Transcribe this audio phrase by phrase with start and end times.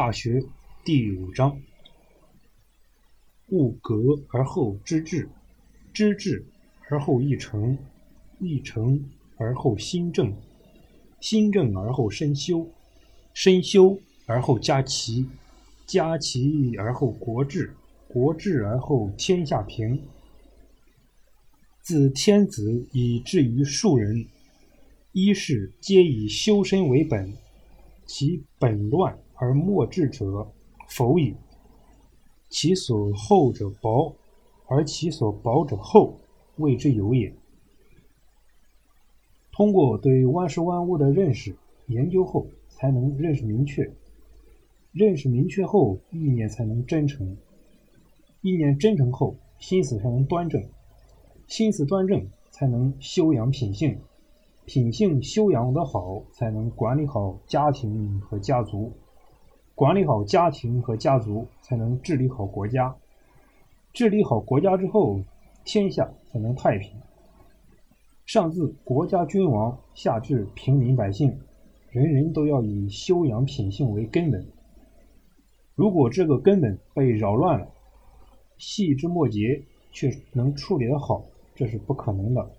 [0.00, 0.42] 大学
[0.82, 1.60] 第五章：
[3.50, 5.28] 物格而后知至，
[5.92, 6.42] 知至
[6.88, 7.76] 而后意诚，
[8.38, 10.34] 意诚而后心正，
[11.20, 12.66] 心正而后身修，
[13.34, 15.28] 身修而后家齐，
[15.86, 17.76] 家齐而后国治，
[18.08, 20.02] 国治而后天下平。
[21.82, 24.24] 自天子以至于庶人，
[25.12, 27.34] 一是皆以修身为本，
[28.06, 29.18] 其本乱。
[29.40, 30.46] 而莫治者，
[30.86, 31.34] 否矣。
[32.50, 34.14] 其所厚者薄，
[34.66, 36.20] 而其所薄者厚，
[36.56, 37.32] 谓之有也。
[39.50, 43.90] 通过对万事万物的认识研究后，才能认识明确；
[44.92, 47.36] 认识明确后，意念才能真诚；
[48.42, 50.60] 意念真诚后，心思才能端正；
[51.46, 53.94] 心思端正，才能修养品性；
[54.66, 58.92] 品性修养得好，才能管理好家庭和家族。
[59.80, 62.94] 管理好家庭和家族，才能治理好国家。
[63.94, 65.18] 治理好国家之后，
[65.64, 66.92] 天下才能太平。
[68.26, 71.34] 上至国家君王，下至平民百姓，
[71.88, 74.46] 人人都要以修养品性为根本。
[75.74, 77.66] 如果这个根本被扰乱了，
[78.58, 82.50] 细枝末节却能处理得好，这是不可能的。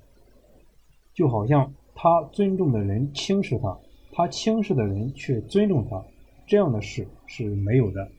[1.13, 3.77] 就好像他尊重的人轻视他，
[4.11, 6.03] 他轻视的人却尊重他。
[6.47, 8.11] 这样的事是没有的。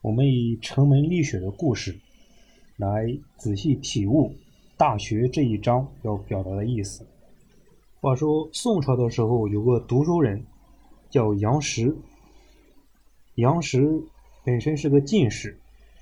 [0.00, 1.96] 我们以城门立雪的故事
[2.76, 4.30] 来仔细体悟
[4.76, 7.06] 《大学》这一章要表达的意思。
[8.00, 10.44] 话说宋朝的时候，有个读书人
[11.08, 11.96] 叫杨时。
[13.36, 14.02] 杨时
[14.44, 15.60] 本身是个进士，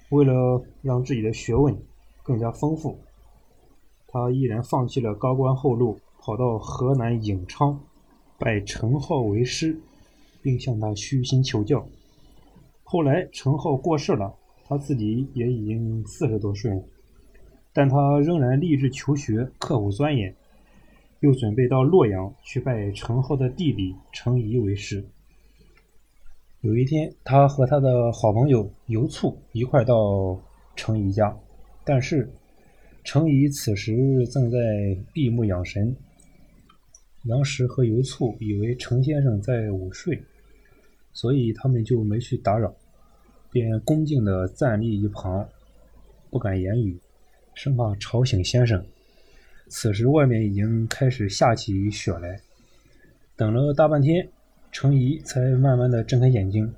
[0.08, 1.78] 为了让自己的学问
[2.22, 2.98] 更加丰富，
[4.08, 7.78] 他毅然放弃了高官厚禄，跑到河南颍昌
[8.40, 9.78] 拜陈浩为师。
[10.42, 11.86] 并向他虚心求教。
[12.82, 16.82] 后来陈浩过世了，他自己也已经四十多岁了，
[17.74, 20.34] 但他仍然立志求学，刻苦钻研，
[21.20, 25.04] 又准备到洛阳去拜陈浩的弟弟陈颐为师。
[26.62, 30.40] 有一天，他和他的好朋友游卒一块到
[30.74, 31.38] 程颐家，
[31.84, 32.32] 但是
[33.04, 34.58] 程颐此时正在
[35.12, 35.94] 闭目养神。
[37.24, 40.22] 杨时和游卒以为程先生在午睡。
[41.12, 42.72] 所以他们就没去打扰，
[43.50, 45.46] 便恭敬地站立一旁，
[46.30, 46.96] 不敢言语，
[47.52, 48.82] 生怕吵醒先生。
[49.66, 52.40] 此时外面已经开始下起雪来，
[53.34, 54.28] 等了大半天，
[54.70, 56.72] 程颐才慢慢地睁开眼睛，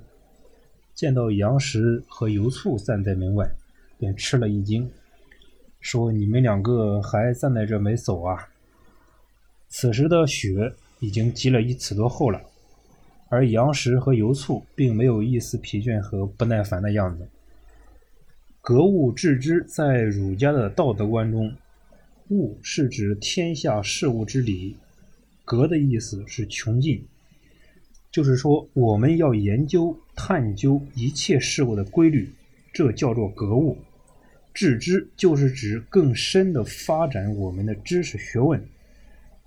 [0.95, 3.47] 见到杨时和游卒站在门外，
[3.99, 4.89] 便吃了一惊，
[5.79, 8.49] 说：“你们两个还站在这没走啊？”
[9.75, 12.39] 此时的雪已经积了一尺多厚了。
[13.27, 17.27] 而杨时和游卒并没有一丝疲倦和不耐烦的样子。
[18.61, 21.51] 格物致知，在儒家的道德观中，
[22.29, 24.77] 物是指天下事物之理，
[25.43, 27.03] 格的意思是穷尽，
[28.11, 32.29] 就是说我们要研究探究一切事物的规律，
[32.71, 33.75] 这叫做格物。
[34.53, 38.63] 致知就是指更深的发展我们的知识学问，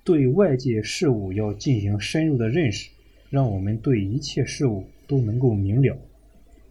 [0.07, 2.89] 对外界事物要进行深入的认识。
[3.29, 5.99] 让我们对一切事物都能够明了，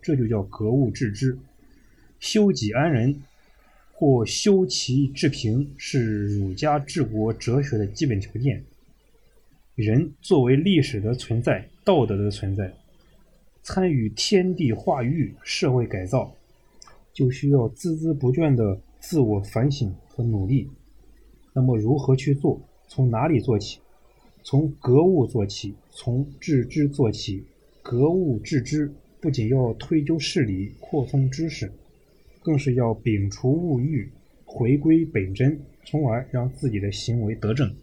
[0.02, 1.38] 这就叫格物致知。
[2.18, 3.22] 修己安人，
[3.92, 8.64] 或修齐治平，是儒家治国哲学的基本条件。
[9.76, 12.74] 人作为历史的存在、道德的存在，
[13.62, 16.34] 参与天地化育、社会改造，
[17.12, 20.70] 就需要孜孜不倦的自我反省和努力。
[21.52, 22.62] 那么，如何去做？
[22.88, 23.80] 从哪里做起？
[24.44, 27.44] 从格物做起，从致知做起。
[27.82, 31.72] 格物致知不仅要推究事理、扩充知识，
[32.42, 34.10] 更是要摒除物欲，
[34.44, 37.74] 回归本真，从而让自己的行为得正。